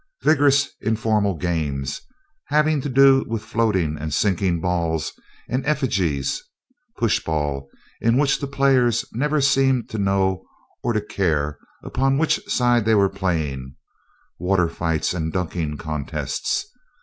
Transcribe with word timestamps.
Vigorous 0.23 0.71
informal 0.81 1.35
games, 1.37 2.01
having 2.45 2.81
to 2.81 2.89
do 2.89 3.23
with 3.27 3.43
floating 3.45 3.99
and 3.99 4.11
sinking 4.11 4.59
balls 4.59 5.13
and 5.47 5.63
effigies: 5.67 6.41
pushball, 6.97 7.67
in 7.99 8.17
which 8.17 8.39
the 8.39 8.47
players 8.47 9.05
never 9.13 9.39
seemed 9.39 9.89
to 9.89 9.99
know, 9.99 10.43
or 10.81 10.93
to 10.93 11.01
care, 11.01 11.59
upon 11.83 12.17
which 12.17 12.39
side 12.47 12.83
they 12.83 12.95
were 12.95 13.09
playing; 13.09 13.75
water 14.39 14.67
fights 14.69 15.13
and 15.13 15.31
ducking 15.33 15.77
contests.... 15.77 16.65